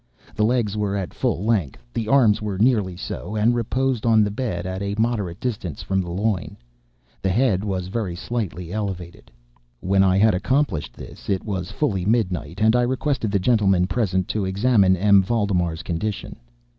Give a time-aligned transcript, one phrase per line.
[0.33, 4.31] The legs were at full length; the arms were nearly so, and reposed on the
[4.31, 6.57] bed at a moderate distance from the loin.
[7.21, 9.29] The head was very slightly elevated.
[9.79, 14.27] When I had accomplished this, it was fully midnight, and I requested the gentlemen present
[14.29, 15.21] to examine M.
[15.21, 16.37] Valdemar's condition.